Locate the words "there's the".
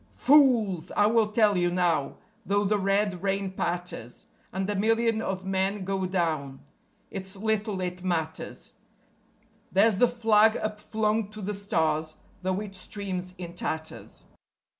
9.71-10.07